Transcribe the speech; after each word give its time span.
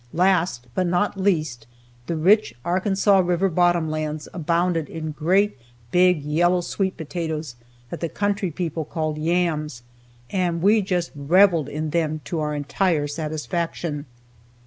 Last, 0.13 0.65
but 0.73 0.87
not 0.87 1.19
least, 1.21 1.67
the 2.07 2.15
rich 2.15 2.55
Arkansas 2.65 3.19
river 3.19 3.49
bottom 3.49 3.91
lands 3.91 4.27
abounded 4.33 4.89
in 4.89 5.11
great 5.11 5.59
big 5.91 6.23
yellow 6.23 6.61
sweet 6.61 6.97
potatoes 6.97 7.55
that 7.91 7.99
the 7.99 8.09
country 8.09 8.49
people 8.49 8.83
called 8.83 9.19
"yams," 9.19 9.83
and 10.31 10.63
we 10.63 10.81
just 10.81 11.11
reveled 11.15 11.69
in 11.69 11.91
them 11.91 12.21
to 12.25 12.39
our 12.39 12.55
entire 12.55 13.05
satisfaction. 13.07 14.07